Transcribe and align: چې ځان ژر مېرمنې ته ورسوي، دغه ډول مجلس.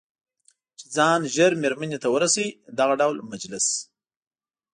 چې 0.77 0.85
ځان 0.95 1.19
ژر 1.35 1.51
مېرمنې 1.61 1.97
ته 2.03 2.07
ورسوي، 2.13 2.49
دغه 2.79 2.93
ډول 3.01 3.17
مجلس. 3.31 3.67